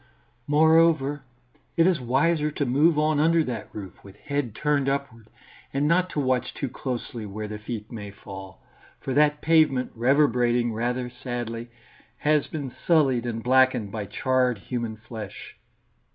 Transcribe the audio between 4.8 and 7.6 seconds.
upward and not to watch too closely where the